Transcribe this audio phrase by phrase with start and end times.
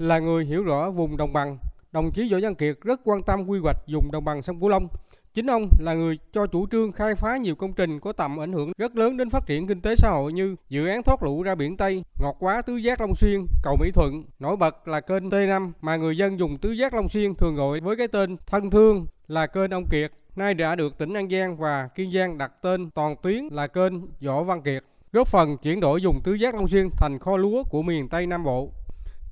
[0.00, 1.58] là người hiểu rõ vùng đồng bằng,
[1.92, 4.68] đồng chí Võ Văn Kiệt rất quan tâm quy hoạch vùng đồng bằng sông Cửu
[4.68, 4.88] Long.
[5.34, 8.52] Chính ông là người cho chủ trương khai phá nhiều công trình có tầm ảnh
[8.52, 11.42] hưởng rất lớn đến phát triển kinh tế xã hội như dự án thoát lũ
[11.42, 14.24] ra biển Tây, ngọt quá tứ giác Long Xuyên, cầu Mỹ Thuận.
[14.38, 17.80] Nổi bật là kênh T5 mà người dân dùng tứ giác Long Xuyên thường gọi
[17.80, 21.56] với cái tên thân thương là kênh ông Kiệt, nay đã được tỉnh An Giang
[21.56, 25.80] và Kiên Giang đặt tên toàn tuyến là kênh Võ Văn Kiệt, góp phần chuyển
[25.80, 28.72] đổi dùng tứ giác Long Xuyên thành kho lúa của miền Tây Nam Bộ.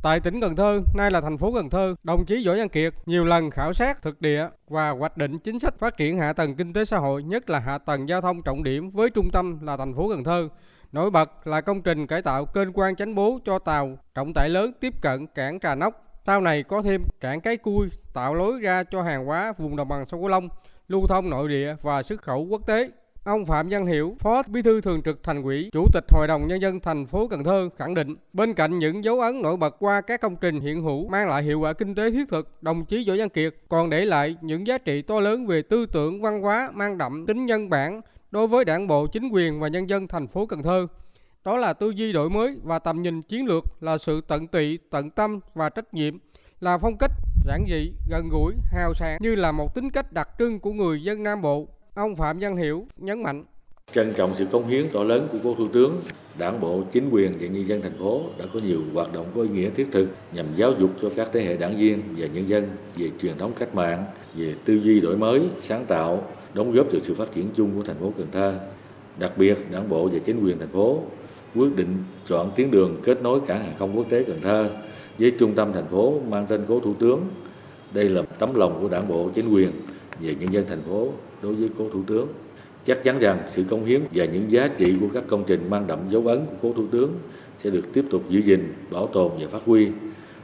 [0.02, 2.94] Tại tỉnh Cần Thơ, nay là thành phố Cần Thơ, đồng chí Võ Văn Kiệt
[3.06, 6.54] nhiều lần khảo sát thực địa và hoạch định chính sách phát triển hạ tầng
[6.54, 9.58] kinh tế xã hội, nhất là hạ tầng giao thông trọng điểm với trung tâm
[9.62, 10.48] là thành phố Cần Thơ.
[10.92, 14.48] Nổi bật là công trình cải tạo kênh quan chánh bố cho tàu trọng tải
[14.48, 16.04] lớn tiếp cận cảng Trà Nóc.
[16.26, 19.88] Sau này có thêm cảng Cái Cui tạo lối ra cho hàng hóa vùng đồng
[19.88, 20.48] bằng sông Cửu Long,
[20.88, 22.90] lưu thông nội địa và xuất khẩu quốc tế.
[23.28, 26.46] Ông Phạm Văn Hiểu, Phó Bí thư Thường trực Thành ủy, Chủ tịch Hội đồng
[26.46, 29.76] Nhân dân thành phố Cần Thơ khẳng định, bên cạnh những dấu ấn nổi bật
[29.78, 32.84] qua các công trình hiện hữu mang lại hiệu quả kinh tế thiết thực, đồng
[32.84, 36.22] chí Võ Văn Kiệt còn để lại những giá trị to lớn về tư tưởng
[36.22, 39.88] văn hóa mang đậm tính nhân bản đối với đảng bộ, chính quyền và nhân
[39.90, 40.86] dân thành phố Cần Thơ.
[41.44, 44.78] Đó là tư duy đổi mới và tầm nhìn chiến lược là sự tận tụy,
[44.90, 46.18] tận tâm và trách nhiệm,
[46.60, 47.12] là phong cách
[47.46, 51.02] giản dị, gần gũi, hào sảng như là một tính cách đặc trưng của người
[51.02, 51.68] dân Nam Bộ
[51.98, 53.44] Ông Phạm Văn Hiểu nhấn mạnh.
[53.92, 55.92] Trân trọng sự công hiến to lớn của cố Thủ tướng,
[56.38, 59.42] Đảng bộ, chính quyền và nhân dân thành phố đã có nhiều hoạt động có
[59.42, 62.48] ý nghĩa thiết thực nhằm giáo dục cho các thế hệ đảng viên và nhân
[62.48, 64.04] dân về truyền thống cách mạng,
[64.34, 66.22] về tư duy đổi mới, sáng tạo,
[66.54, 68.54] đóng góp cho sự phát triển chung của thành phố Cần Thơ.
[69.18, 71.02] Đặc biệt, Đảng bộ và chính quyền thành phố
[71.54, 71.96] quyết định
[72.28, 74.70] chọn tuyến đường kết nối cảng hàng không quốc tế Cần Thơ
[75.18, 77.20] với trung tâm thành phố mang tên cố Thủ tướng.
[77.92, 79.70] Đây là tấm lòng của Đảng bộ, chính quyền
[80.20, 81.08] về nhân dân thành phố
[81.42, 82.28] đối với cố thủ tướng
[82.86, 85.86] chắc chắn rằng sự công hiến và những giá trị của các công trình mang
[85.86, 87.12] đậm dấu ấn của cố thủ tướng
[87.62, 89.88] sẽ được tiếp tục giữ gìn bảo tồn và phát huy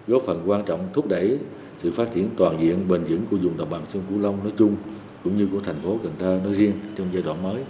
[0.07, 1.39] góp phần quan trọng thúc đẩy
[1.77, 4.53] sự phát triển toàn diện bền vững của vùng đồng bằng sông Cửu Long nói
[4.59, 4.77] chung
[5.25, 7.65] cũng như của thành phố Cần Thơ nói riêng trong giai đoạn mới.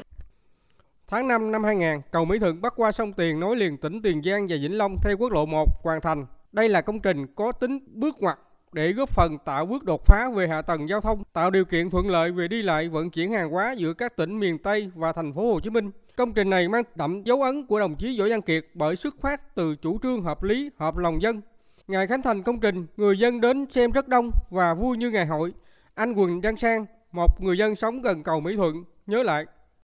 [1.07, 4.23] Tháng 5 năm 2000, cầu Mỹ Thuận bắc qua sông Tiền nối liền tỉnh Tiền
[4.25, 6.27] Giang và Vĩnh Long theo quốc lộ 1 hoàn thành.
[6.53, 8.39] Đây là công trình có tính bước ngoặt
[8.75, 11.91] để góp phần tạo bước đột phá về hạ tầng giao thông, tạo điều kiện
[11.91, 15.13] thuận lợi về đi lại vận chuyển hàng hóa giữa các tỉnh miền Tây và
[15.13, 15.91] thành phố Hồ Chí Minh.
[16.17, 19.15] Công trình này mang đậm dấu ấn của đồng chí Võ Văn Kiệt bởi xuất
[19.21, 21.41] phát từ chủ trương hợp lý, hợp lòng dân.
[21.89, 25.27] Ngày khánh thành công trình, người dân đến xem rất đông và vui như ngày
[25.27, 25.53] hội.
[25.95, 29.45] Anh Quỳnh Đăng Sang, một người dân sống gần cầu Mỹ Thuận, nhớ lại.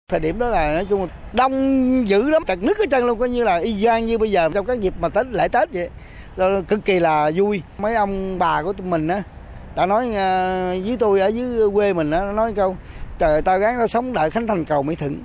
[0.09, 1.53] Thời điểm đó là nói chung đông
[2.09, 4.50] dữ lắm, chặt nước cái chân luôn coi như là y gian như bây giờ
[4.55, 5.91] trong các dịp mà Tết lễ Tết vậy
[6.69, 7.62] cực kỳ là vui.
[7.78, 9.22] Mấy ông bà của tụi mình á
[9.76, 12.76] đã nói ờ, với tôi ở dưới quê mình á nói câu
[13.19, 15.22] trời tao gắng tao sống đợi khánh thành cầu mỹ thuận.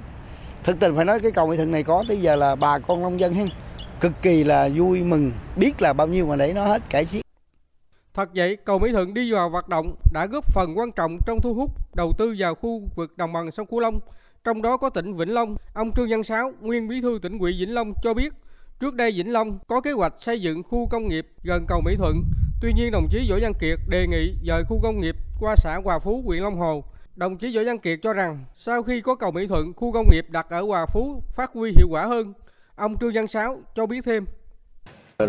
[0.64, 3.02] Thực tình phải nói cái cầu mỹ thuận này có tới giờ là bà con
[3.02, 3.48] nông dân hen
[4.04, 7.26] cực kỳ là vui mừng biết là bao nhiêu mà để nó hết cải xiết.
[8.14, 11.42] Thật vậy, cầu Mỹ Thuận đi vào hoạt động đã góp phần quan trọng trong
[11.42, 14.00] thu hút đầu tư vào khu vực đồng bằng sông Cửu Long,
[14.44, 15.56] trong đó có tỉnh Vĩnh Long.
[15.74, 18.34] Ông Trương Văn Sáu, nguyên bí thư tỉnh ủy Vĩnh Long cho biết,
[18.84, 21.96] Trước đây Vĩnh Long có kế hoạch xây dựng khu công nghiệp gần cầu Mỹ
[21.98, 22.24] Thuận.
[22.62, 25.80] Tuy nhiên đồng chí Võ Văn Kiệt đề nghị dời khu công nghiệp qua xã
[25.84, 26.84] Hòa Phú, huyện Long Hồ.
[27.16, 30.08] Đồng chí Võ Văn Kiệt cho rằng sau khi có cầu Mỹ Thuận, khu công
[30.12, 32.34] nghiệp đặt ở Hòa Phú phát huy hiệu quả hơn.
[32.76, 34.26] Ông Trương Văn Sáu cho biết thêm.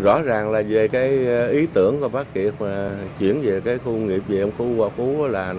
[0.03, 3.79] Rõ ràng là về cái ờ, ý tưởng của bác Kiệt mà chuyển về cái
[3.79, 5.55] khu công nghiệp về khu Hòa Phú là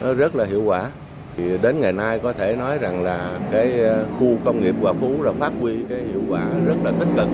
[0.00, 0.90] nó rất là hiệu quả
[1.36, 4.92] thì đến ngày nay có thể nói rằng là cái ờ, khu công nghiệp Hòa
[5.00, 7.28] Phú là phát huy cái hiệu quả rất là tích cực.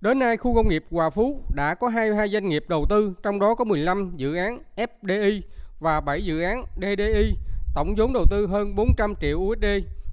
[0.00, 3.38] Đến nay, khu công nghiệp Hòa Phú đã có 22 doanh nghiệp đầu tư, trong
[3.38, 5.40] đó có 15 dự án FDI
[5.80, 7.34] và 7 dự án DDI,
[7.74, 9.64] tổng vốn đầu tư hơn 400 triệu USD,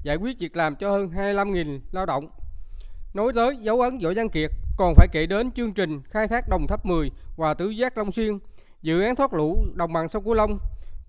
[0.04, 2.30] giải quyết việc làm cho hơn 25.000 lao động.
[3.14, 6.50] Nói tới dấu ấn Võ Văn Kiệt, còn phải kể đến chương trình khai thác
[6.50, 8.40] Đồng Tháp 10 và Tứ Giác Long Xuyên,
[8.82, 10.58] dự án thoát lũ đồng bằng sông Cửu Long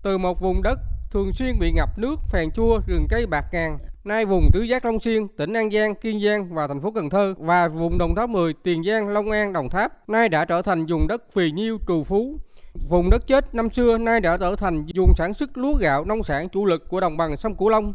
[0.03, 0.79] từ một vùng đất
[1.11, 3.77] thường xuyên bị ngập nước, phèn chua, rừng cây bạc ngàn.
[4.03, 7.09] Nay vùng tứ giác Long Xuyên, tỉnh An Giang, Kiên Giang và thành phố Cần
[7.09, 10.61] Thơ và vùng Đồng Tháp 10, Tiền Giang, Long An, Đồng Tháp nay đã trở
[10.61, 12.39] thành vùng đất phì nhiêu, trù phú.
[12.89, 16.23] Vùng đất chết năm xưa nay đã trở thành vùng sản xuất lúa gạo nông
[16.23, 17.93] sản chủ lực của đồng bằng sông Cửu Long.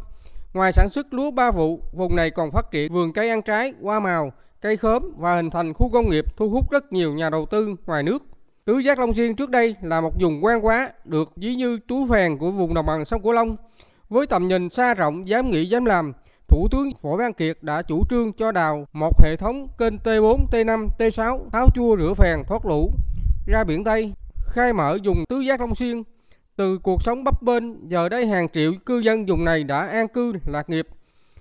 [0.55, 3.73] Ngoài sản xuất lúa ba vụ, vùng này còn phát triển vườn cây ăn trái,
[3.83, 7.31] hoa màu, cây khóm và hình thành khu công nghiệp thu hút rất nhiều nhà
[7.31, 8.23] đầu tư ngoài nước.
[8.71, 12.07] Tứ giác Long Xuyên trước đây là một vùng quan quá được ví như túi
[12.11, 13.57] phèn của vùng đồng bằng sông Cửu Long.
[14.09, 16.13] Với tầm nhìn xa rộng, dám nghĩ dám làm,
[16.49, 20.47] Thủ tướng Võ Văn Kiệt đã chủ trương cho đào một hệ thống kênh T4,
[20.51, 22.91] T5, T6 tháo chua rửa phèn thoát lũ
[23.47, 24.13] ra biển Tây,
[24.47, 26.03] khai mở dùng tứ giác Long Xuyên.
[26.57, 30.09] Từ cuộc sống bấp bênh, giờ đây hàng triệu cư dân vùng này đã an
[30.09, 30.87] cư lạc nghiệp.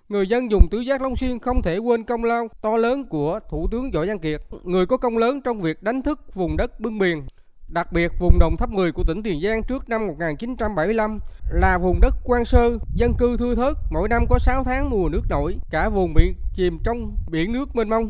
[0.09, 3.39] Người dân dùng tứ giác Long Xuyên không thể quên công lao to lớn của
[3.49, 6.79] Thủ tướng Võ Văn Kiệt, người có công lớn trong việc đánh thức vùng đất
[6.79, 7.23] bưng biển.
[7.67, 11.19] Đặc biệt, vùng đồng tháp 10 của tỉnh Tiền Giang trước năm 1975
[11.51, 15.09] là vùng đất quan sơ, dân cư thưa thớt, mỗi năm có 6 tháng mùa
[15.09, 18.09] nước nổi, cả vùng bị chìm trong biển nước mênh mông.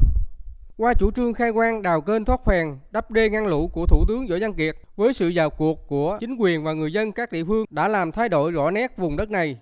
[0.77, 4.05] Qua chủ trương khai quang đào kênh thoát phèn, đắp đê ngăn lũ của Thủ
[4.07, 7.31] tướng Võ Văn Kiệt, với sự vào cuộc của chính quyền và người dân các
[7.31, 9.57] địa phương đã làm thay đổi rõ nét vùng đất này.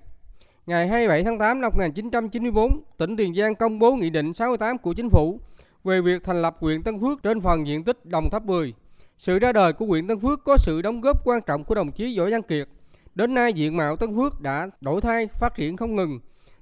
[0.67, 4.93] Ngày 27 tháng 8 năm 1994, tỉnh Tiền Giang công bố Nghị định 68 của
[4.93, 5.39] Chính phủ
[5.83, 8.73] về việc thành lập huyện Tân Phước trên phần diện tích Đồng Tháp 10.
[9.17, 11.91] Sự ra đời của huyện Tân Phước có sự đóng góp quan trọng của đồng
[11.91, 12.67] chí Võ Văn Kiệt.
[13.15, 16.19] Đến nay diện mạo Tân Phước đã đổi thay, phát triển không ngừng.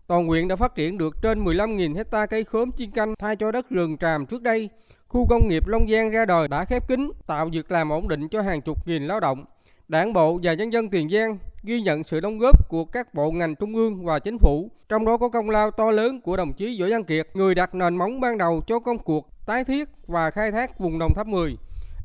[0.08, 3.52] Toàn huyện đã phát triển được trên 15.000 hecta cây khóm chiên canh thay cho
[3.52, 4.70] đất rừng tràm trước đây.
[5.08, 8.28] Khu công nghiệp Long Giang ra đời đã khép kín, tạo việc làm ổn định
[8.28, 9.46] cho hàng chục nghìn lao động.
[9.88, 13.32] Đảng bộ và nhân dân Tiền Giang ghi nhận sự đóng góp của các bộ
[13.32, 16.54] ngành trung ương và chính phủ, trong đó có công lao to lớn của đồng
[16.54, 19.90] chí Võ Văn Kiệt, người đặt nền móng ban đầu cho công cuộc tái thiết
[20.08, 21.58] và khai thác vùng Đồng Tháp 10.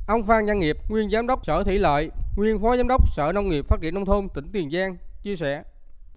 [0.08, 3.32] Ông Phan Văn Nghiệp, nguyên giám đốc Sở Thủy lợi, nguyên phó giám đốc Sở
[3.34, 5.62] Nông nghiệp Phát triển nông thôn tỉnh Tiền Giang chia sẻ.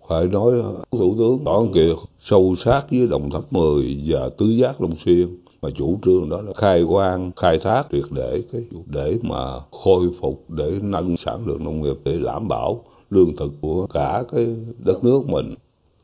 [0.09, 0.53] Phải nói
[0.91, 4.95] Thủ tướng Võ Văn Kiệt sâu sát với Đồng Tháp 10 và Tứ Giác Long
[5.05, 5.27] Xuyên
[5.61, 10.09] mà chủ trương đó là khai quang khai thác triệt để cái để mà khôi
[10.21, 14.47] phục để nâng sản lượng nông nghiệp để đảm bảo lương thực của cả cái
[14.85, 15.53] đất nước mình.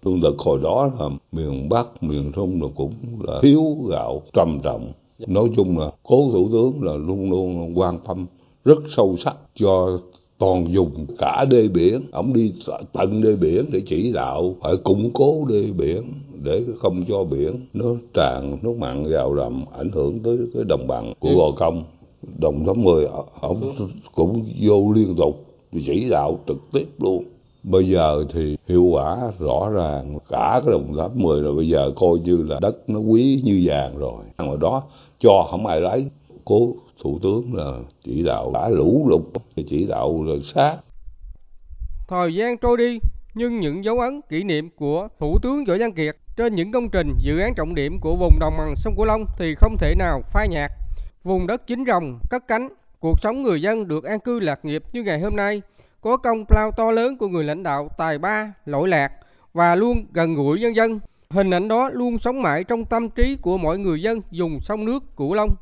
[0.03, 4.59] Lương thực hồi đó là miền bắc, miền trung là cũng là thiếu gạo, trầm
[4.63, 4.91] trọng.
[5.27, 8.25] Nói chung là cố thủ tướng là luôn luôn quan tâm
[8.65, 9.99] rất sâu sắc cho
[10.37, 12.01] toàn dùng cả đê biển.
[12.11, 12.53] Ông đi
[12.93, 16.03] tận đê biển để chỉ đạo, phải củng cố đê biển
[16.43, 20.87] để không cho biển nó tràn nước mặn vào làm ảnh hưởng tới cái đồng
[20.87, 21.83] bằng của gò công.
[22.37, 23.07] Đồng tháng mười,
[23.41, 23.75] ông
[24.15, 27.23] cũng vô liên tục chỉ đạo trực tiếp luôn.
[27.63, 31.91] Bây giờ thì hiệu quả rõ ràng, cả cái đồng tháp 10 rồi, bây giờ
[31.95, 34.23] coi như là đất nó quý như vàng rồi.
[34.37, 34.83] Hồi đó
[35.19, 36.11] cho không ai lấy.
[36.45, 39.21] Cố thủ tướng là chỉ đạo đã lũ lụt
[39.69, 40.77] chỉ đạo là sát.
[42.07, 42.99] Thời gian trôi đi,
[43.33, 46.89] nhưng những dấu ấn kỷ niệm của thủ tướng võ văn kiệt trên những công
[46.89, 49.95] trình, dự án trọng điểm của vùng đồng bằng sông cửu long thì không thể
[49.95, 50.71] nào phai nhạt.
[51.23, 52.67] Vùng đất chính rồng, cất cánh
[52.99, 55.61] cuộc sống người dân được an cư lạc nghiệp như ngày hôm nay.
[56.01, 59.11] Có công lao to lớn của người lãnh đạo tài ba, lỗi lạc
[59.53, 60.99] và luôn gần gũi nhân dân.
[61.29, 64.85] Hình ảnh đó luôn sống mãi trong tâm trí của mọi người dân dùng sông
[64.85, 65.49] nước cửu long.